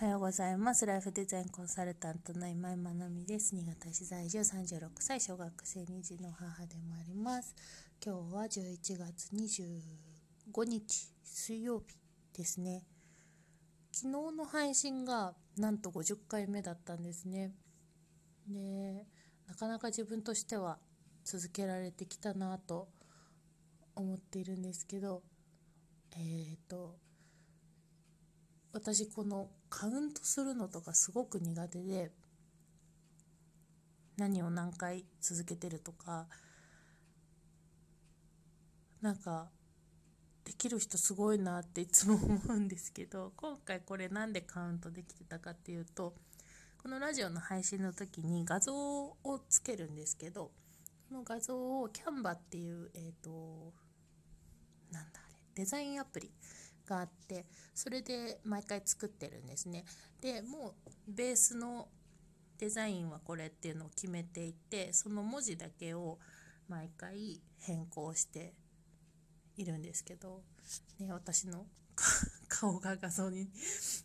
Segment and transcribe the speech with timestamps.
[0.00, 0.86] おはようございます。
[0.86, 3.52] ライフデザインコンサルタントの今井まなみです。
[3.52, 7.52] 新潟市在住36歳、小学生2児の母でもあります。
[8.00, 11.96] 今日は11月25日、水曜日
[12.32, 12.84] ですね。
[13.90, 17.50] 昨日の配信がなんと50回目だったんですね。
[18.46, 19.04] で、
[19.48, 20.78] なかなか自分としては
[21.24, 22.86] 続けられてきたなと
[23.96, 25.24] 思っているんですけど、
[26.12, 27.07] えっ、ー、と、
[28.78, 32.12] 私このカウントするのとかすごく苦手で
[34.16, 36.28] 何を何回続けてるとか
[39.00, 39.48] なんか
[40.44, 46.14] できる人すごいなっていつも思うんですけど 今回これなんでカウントできてたかっていうと
[46.80, 50.52] このラジオの配信の時に画像をつけるんですけど
[51.08, 53.74] その画像をキャンバっていうえっ、ー、と
[54.92, 56.32] なんだあれデザインアプリ
[56.88, 59.84] があってそれで毎回作ってるんですね。
[60.20, 61.88] でもうベースの
[62.58, 66.18] デザインはこれっていうのを決めていてその文字だけを
[66.68, 68.52] 毎回変更して
[69.56, 70.42] いるんですけど、
[70.98, 71.66] ね、私の
[72.48, 73.48] 顔が画像に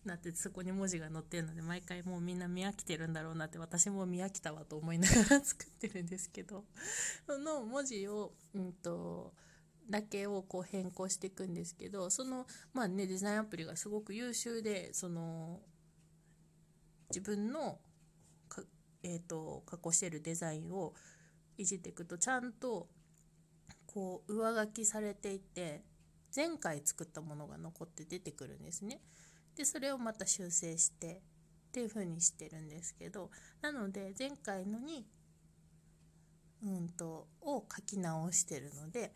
[0.06, 6.66] なってそこに文字が載ってるので毎回もうみんな見飽きてるんだろうなって私も見飽きたわと思いながら作ってるんですけど
[7.26, 9.34] その文字を、うんと
[9.90, 15.60] だけをこう変更していくんですけどそのまあねデザインアプリがすごく優秀でその
[17.10, 17.80] 自分の
[18.50, 18.64] か、
[19.04, 20.94] えーと、加工してるデザインを
[21.58, 22.88] いじっていくとちゃんと
[23.86, 25.84] こう上書きされていて
[26.36, 29.00] 前回作ったものが残って出てくるんですね。
[29.56, 31.22] でそれをまた修正して
[31.68, 33.30] っていう風にしてるんですけど
[33.62, 35.06] なので前回のに
[36.64, 39.14] うんとを書き直してるので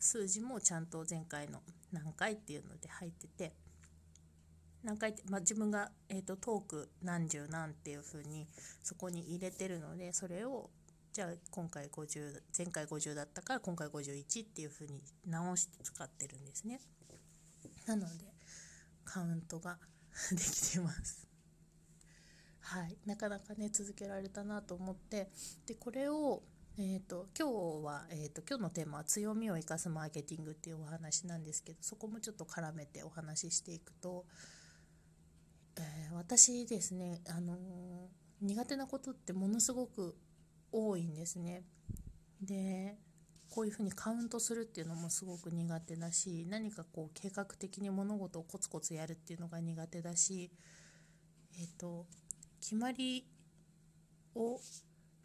[0.00, 1.60] 数字もちゃんと前回の
[1.92, 3.52] 何回っていうので入ってて
[4.82, 8.48] 何回って、まあ、自分が、えーと、トーク何十何っていう風に
[8.82, 10.70] そこに入れてるのでそれを
[11.12, 16.80] じゃあ今回50前回50だったから今回51っていう風に直して使ってるんですね。
[17.86, 18.24] なので
[19.04, 19.78] カウントが
[20.30, 21.26] できてます。
[22.60, 22.96] はい。
[23.04, 25.30] なかなかね続けられたなと思って
[25.66, 26.44] でこれを
[26.82, 27.46] えーと、今
[27.82, 34.24] 日は、えーと、今日のテーマは強みを生かすマーケティングっていうお話なんですけどそこもちょっと絡めてお話ししていくと、
[35.76, 37.56] えー、私ですね、あのー、
[38.40, 40.16] 苦手なことってものすごく
[40.72, 41.64] 多いんですね。
[42.40, 42.96] で
[43.50, 50.50] こういうふうにカウントするっていうのもすごく苦手だし何かこう計画的に物事をコツコツやるっていうのが苦手だし、
[51.58, 52.06] えーと
[52.58, 53.26] 決まり
[54.34, 54.58] を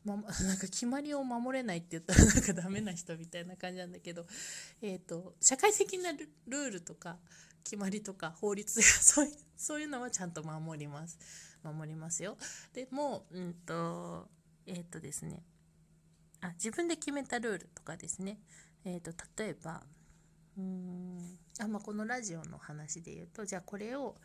[0.05, 4.25] ま、 なんか決まりを守れないって言ったらなんかダメな人みたいな感じなんだけど、
[4.81, 7.17] えーと、社会的なルールとか
[7.63, 11.17] 決まりとか法律が そういうそういうのはちゃんと守ります。
[11.63, 12.37] 守りますよ。
[12.73, 14.29] でもうんと
[14.67, 15.43] えっ、ー、とですね。
[16.41, 18.39] あ自分で決めたルールとかですね。
[18.83, 19.83] えっ、ー、と例えば
[20.57, 24.15] うんあ、まあ、このラジオの話で言うとじゃあこれを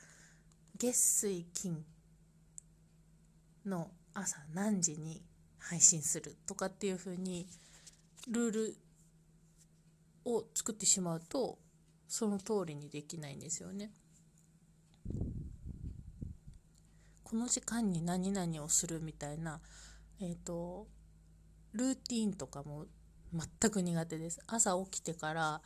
[0.76, 1.84] 月水金
[3.64, 5.24] の朝何時に
[5.60, 7.46] 配信するとかっていう風に
[8.28, 8.76] ルール
[10.24, 11.58] を作ってしまうと
[12.08, 13.90] その通りにできないんですよね。
[17.22, 19.60] この時間に何々をするみたいな、
[20.20, 20.88] えーと、
[21.72, 22.86] ルーティンとかも
[23.32, 24.40] 全く苦手です。
[24.48, 25.60] 朝起きてから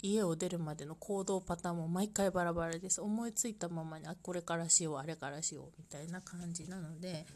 [0.00, 3.02] 家を出るまでの行動パターンも毎回バラバラです。
[3.02, 7.26] 思いついたままにあこれからしようあれからしようみたいな感じなので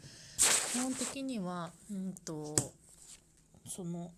[0.74, 2.56] 基本的には、うんと、
[3.64, 4.10] その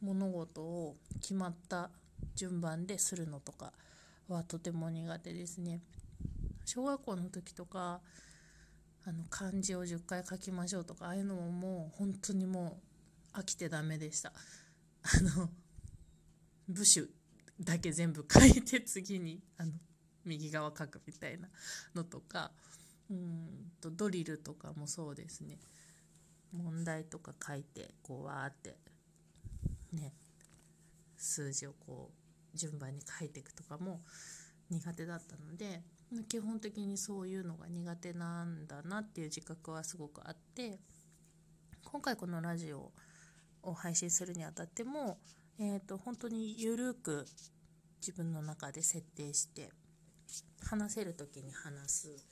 [0.00, 1.90] 物事を決まった
[2.34, 3.74] 順番でするのとか
[4.26, 5.82] はとても苦手ですね。
[6.64, 8.00] 小学校の時とか
[9.04, 12.78] あの漢字を10回書きましょうとかああいうのももう本当にも
[13.34, 14.32] う飽きてダメでした。
[15.02, 15.50] あの
[16.70, 17.06] 部首
[17.60, 19.72] だけ全部書いて次にあの
[20.24, 21.50] 右側書くみたいな
[21.94, 22.50] のとか
[23.10, 25.58] うんとドリルとかもそうですね。
[26.52, 28.76] 問題とか書いてこうわーって
[29.92, 30.12] ね
[31.16, 32.10] 数字をこ
[32.54, 34.00] う順番に書いていくとかも
[34.70, 35.82] 苦手だったので
[36.28, 40.80] 基本的にそういうのが苦手なんだなっていう自覚はすごくあって
[41.84, 42.90] 今回このラジオ
[43.62, 45.18] を配信するにあたっても、
[45.58, 47.26] えーと、本当にゆるく
[48.00, 49.70] 自分の中で設定して
[50.64, 52.26] 話せる時に話す。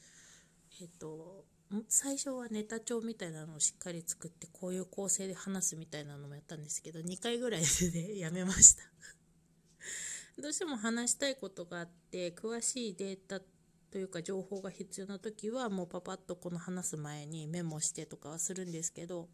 [0.81, 1.45] えっと
[1.89, 8.83] 最初はネタ帳みたいなのをしっかり作ってこういう構成で話すみたいなのもやったんですけど2回ぐらいでね やめました。
[10.41, 13.41] どうしても話したいことがあって詳しいデータ
[13.91, 19.29] というか情報が必要な時はもうパパッとこの話す前にメモしてとかはするんですけど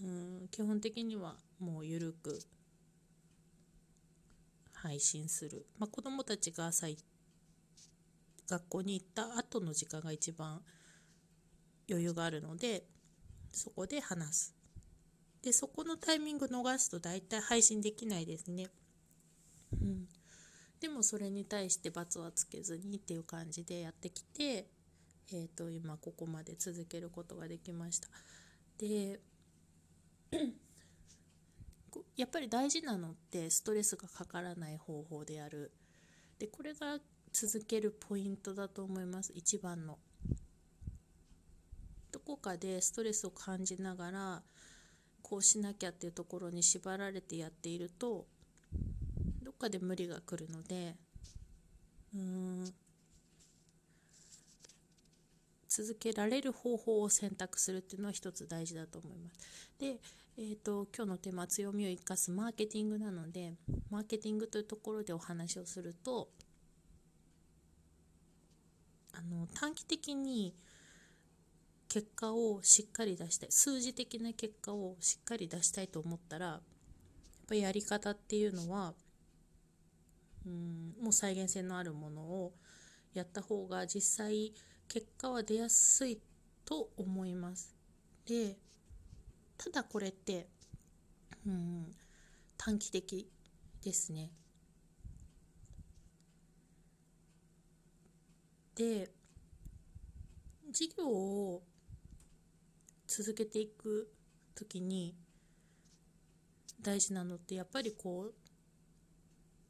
[0.00, 2.38] うん基本的にはもう緩く
[4.72, 7.02] 配信する、まあ、子どもたちが朝行っ
[8.52, 10.60] 学校に行った後の時間が一番
[11.88, 12.84] 余裕があるので
[13.50, 14.54] そこで話す。
[15.42, 18.68] でそこのタイミング逃すと大体配信できないですね。
[19.80, 20.06] うん。
[20.80, 24.68] でもそれに対して罰はつけずにっていう感じでやってきて、
[25.32, 28.08] えー、と今ここまで続けることができました。
[28.78, 29.20] で
[32.16, 35.72] やっぱり大事なのってストレスがかからない方法である。
[36.38, 36.98] でこれが
[37.32, 39.32] 続けるポイントだと思います。
[39.34, 39.98] 一番の。
[42.12, 44.42] どこかでストレスを感じながら
[45.22, 48.26] こうしなきゃっていうところに縛られてやっていると
[49.42, 50.94] どっかで無理が来るので
[52.14, 52.74] うん。
[55.74, 59.70] 続けられる方法を選択するっていうのは一つ大事だと思います。
[59.78, 59.96] で、
[60.36, 63.54] えーと、今日のテーマ強みを生かすマーケティングなので
[63.90, 66.28] マーケティングというところでお話をすると
[69.12, 70.54] あの短期的に
[71.88, 76.60] 結果をしっかり出したい数字的な結果をしっかり出したいと思ったらやっ
[77.46, 78.94] ぱりやり方っていうのは
[80.46, 82.52] うんもう再現性のあるものを
[83.12, 84.54] やった方が実際
[84.88, 86.18] 結果は出やすい
[86.64, 87.74] と思います。
[88.26, 88.56] で
[89.58, 90.48] ただこれって
[91.46, 91.94] うん
[92.56, 93.28] 短期的
[93.82, 94.30] ですね。
[98.74, 99.10] で
[100.70, 101.62] 事業を
[103.06, 104.10] 続けていく
[104.54, 105.14] 時に
[106.80, 108.34] 大事なのってやっぱりこう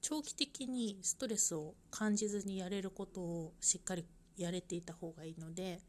[0.00, 4.04] 長期的にストレスを感じずにやれることをしっかり
[4.36, 5.80] やれていた方がいいので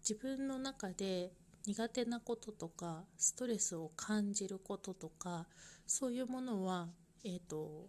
[0.00, 1.32] 自分の中で
[1.66, 5.46] 苦手なこととかストレスを感じることとか
[5.86, 6.88] そういうものは、
[7.24, 7.88] えーと、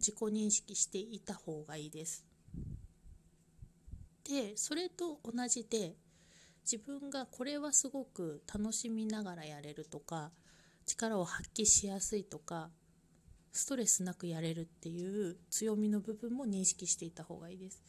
[0.00, 2.24] 自己認識していた方がいいです。
[4.24, 5.94] でそれと同じで
[6.70, 10.30] 自分がこれはすごく楽しみながらやれるとか
[10.86, 12.70] 力を発揮しやすいとか
[13.52, 17.82] ストレスなくやれるっていう強みの部分も認識していた方がいいです。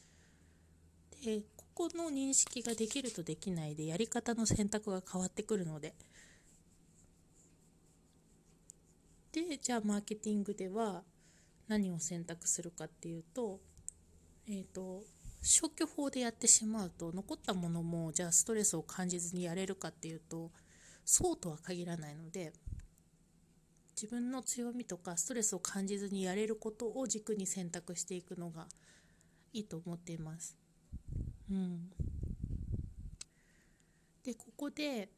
[1.24, 5.94] でここの認識ができるとできないでやり方の選択が変わってくるので
[9.30, 11.04] でじゃあマーケティングでは
[11.72, 13.58] 何を選択するかっていうと
[14.46, 15.04] えっ、ー、と
[15.40, 20.50] 消去法でやってしまうと残ったものもじゃあストレスを感じずにやれるかっていうと
[21.06, 22.52] そうとは限らないので
[23.96, 28.66] 自分の強みとかストレスを感じずにやれることを軸に選択していくのが
[29.54, 30.56] いいと思っています。
[31.50, 31.88] うん、
[34.24, 35.08] でここで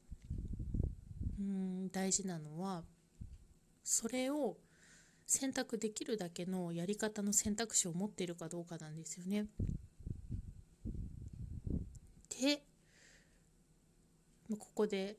[1.40, 2.84] うん大事なのは
[3.82, 4.56] それを
[5.34, 9.46] 選択できるだけのやり方の選択肢を持っているかどうかなんですよね。
[12.40, 12.62] で
[14.58, 15.16] ここで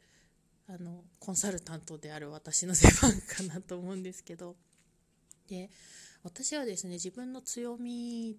[0.67, 4.55] あのコンサルタントである私の出番かなと思うんですけど
[5.47, 5.69] で
[6.23, 8.37] 私はですね自分の強み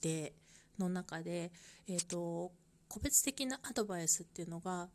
[0.00, 0.34] で
[0.78, 1.50] の中で、
[1.88, 2.52] えーと、
[2.88, 4.88] 個別的なアドバイスっていうのが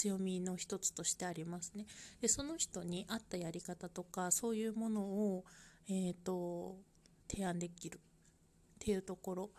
[0.00, 1.86] 強みの一つとしてありますね。
[2.20, 5.44] でその人に合ったやり方とかそういうものを、
[5.88, 6.76] えーと
[7.28, 8.00] 提案できるっ
[8.78, 9.50] ていうところ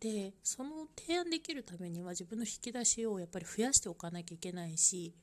[0.00, 5.14] でその提案できるためには自分の引き出しをやっぱり増やしておかなきゃいけないし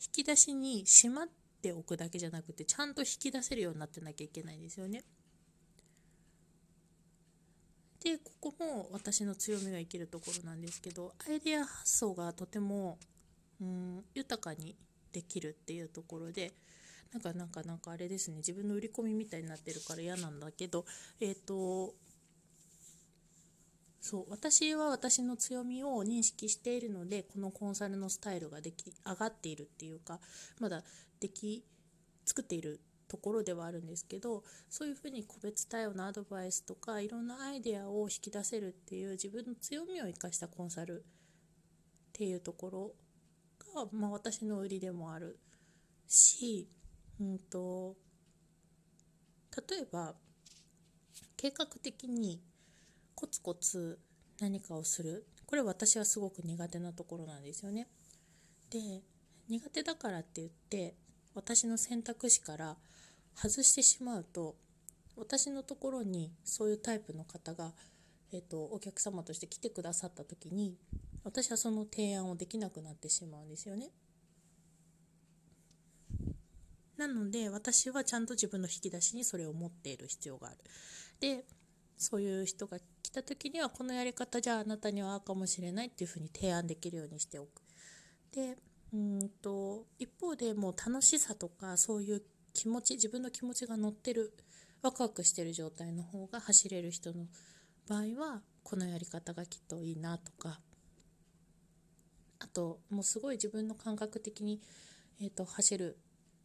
[0.00, 1.26] 引き出しにしまっ
[1.60, 5.04] ておくだけじゃなくてちゃんと引き出せるようになってなきゃいけないんですよね。
[8.04, 12.96] でここも私の強みが生きるところなんですけどアイデア発想がとても
[13.60, 14.76] うん豊かに
[15.12, 16.52] できるっていうところで
[17.12, 20.84] なんかなんかなんかあれですね自分の売り込みみたいになってるから嫌なんだけど
[21.20, 21.94] えっ、ー、と
[24.00, 30.20] そう私は私の強みを認識しているのでこのコンサルのスタイルができ上がっているっていうか
[30.60, 30.82] まだ
[31.20, 31.64] でき
[32.24, 41.02] 作っているところではあるんですけどそういうふうに個別対応のアドバイスとかいろんなアイデアを引き出せるっていう自分の強みを生かしたコンサルっ
[42.12, 42.92] ていうところ
[43.84, 45.38] が、まあ、私の売りでもある
[46.06, 46.68] し、
[47.20, 47.96] うんと
[49.68, 50.14] 例えば
[51.36, 52.40] 計画的に
[53.14, 53.98] コツコツ
[54.40, 57.88] 何かをするこれ私はすごく苦手なところなんですよね。
[58.70, 59.02] で
[59.48, 60.94] 苦手だからって言って
[61.34, 62.76] 私の選択肢から
[63.34, 64.56] 外してしまうと
[65.16, 67.72] 私のところにそういうタイプの方が、
[68.32, 70.76] えーと、お客様として来てくださった時に
[71.28, 73.90] 私はその提案をできなくなってしまうんですよね。
[76.96, 80.56] なので私はちゃんと自分の引き出しにそれを持っている必要がある。
[81.20, 81.44] で
[81.98, 87.62] そういう人が来た時にはこのやり方じゃああなたにはあかもしれないっていうふうに提案できるようにしておく。
[88.32, 88.56] で
[88.94, 92.22] うんと一方でもう楽しさとかそういう
[92.54, 94.32] 気持ち自分の気持ちが乗ってる
[94.80, 97.26] ワクワクしてる状態の方が走れる人の
[97.86, 100.60] 場合はこのやり方がきっといいなとか
[102.40, 104.60] あともうすごい自分の感覚的に、
[105.20, 105.98] えーと、走る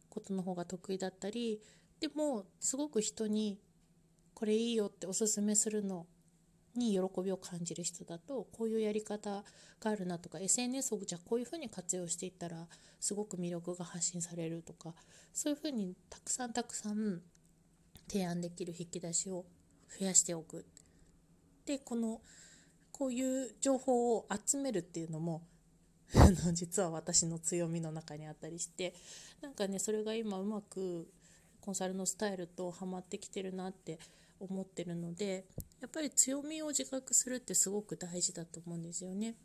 [0.08, 1.60] ことの方が得意だったり
[2.00, 3.58] でもすごく人に
[4.34, 6.06] これいいよっておすすめするの
[6.74, 9.44] に喜びを感じる人だとこういうやり方
[9.80, 12.66] があるなとか SNS をじゃあこういうふうに活用していったら
[13.00, 14.94] すごく魅力が発信されるとか
[15.32, 17.20] そういうふうにたくさんたくさん
[18.08, 19.44] 提案できる引き出しを
[19.98, 20.66] 増やしておく。
[21.64, 22.20] でこの
[22.92, 25.42] こういう情報を集めるっていうのも
[26.52, 28.94] 実は私の強みの中にあったりして
[29.40, 31.08] なんかねそれが今うまく
[31.60, 33.98] コンサルのスタイルとハマってきてるなって
[34.38, 35.46] 思ってるので
[35.80, 39.36] やっぱり強みを自覚するってすごく大事だと思うんですよね。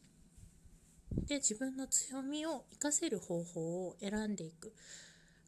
[1.28, 4.74] で自分の強みを活かせる方法を選んでいく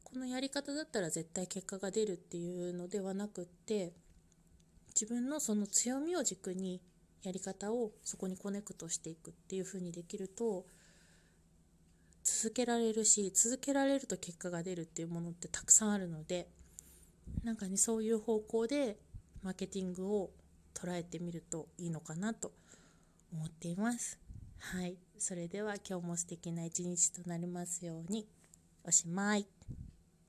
[0.03, 3.94] このやり方だったら絶対結果が出るっていうのではなくって
[4.88, 6.82] 自分のその強みを軸に
[7.24, 10.65] やり方をそこにコネクトしていくっていう風にできると
[12.42, 16.48] 続けられるし続けられると結果が出るっていうものってたくさんあるので
[17.44, 18.98] なんかねそういう方向で
[19.44, 20.32] マーケティングを
[20.74, 22.52] 捉えてみるといいのかなと
[23.32, 24.18] 思っています。
[24.58, 28.28] はい、それでは今日も素敵な一日となりますように。
[28.84, 29.46] おしまい。